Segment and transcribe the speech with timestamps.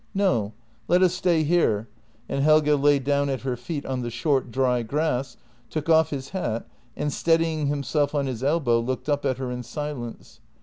[0.15, 0.53] "No;
[0.87, 1.87] let us stay here,"
[2.27, 5.37] and Helge lay down at her feet on the short, dry grass,
[5.69, 9.61] took off his hat, and, steadying himself on his elbow, looked up at her in
[9.61, 10.39] silence.